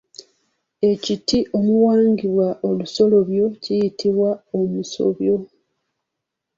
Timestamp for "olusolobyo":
2.69-3.45